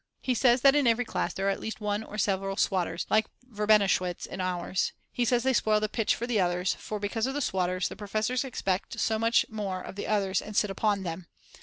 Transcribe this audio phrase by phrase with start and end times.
[0.19, 3.27] He says that in every class there are at least 1 or several swotters, like
[3.47, 7.35] Verbenowitsch in ours, he says they spoil the pitch for the others, for, because of
[7.35, 11.27] the swotters, the professors expect so much more of the others and sit upon them.